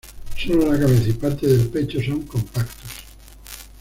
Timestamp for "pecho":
1.69-2.01